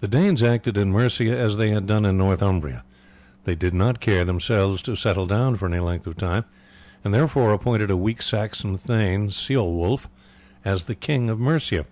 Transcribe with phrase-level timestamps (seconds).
[0.00, 2.82] The Danes acted in Mercia as they had done in Northumbria.
[3.44, 6.46] They did not care, themselves, to settle down for any length of time,
[7.04, 10.08] and therefore appointed a weak Saxon thane, Ceolwulf,
[10.64, 11.84] as the King of Mercia.